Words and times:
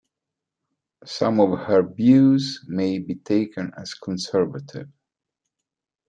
Some 1.05 1.39
of 1.39 1.59
her 1.67 1.83
views 1.83 2.65
may 2.67 2.97
be 2.97 3.13
taken 3.13 3.71
as 3.77 3.93
conservative. 3.93 4.89